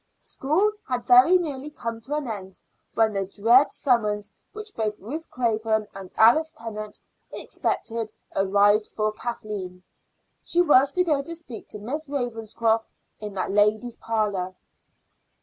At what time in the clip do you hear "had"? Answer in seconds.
0.87-1.05